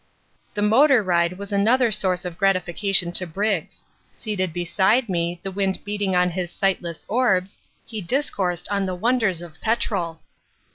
[0.55, 3.83] The motor ride was another source of gratification to Briggs.
[4.11, 9.43] Seated beside me, the wind beating on his sightless orbs, he discoursed of the wonders
[9.43, 10.21] of petrol.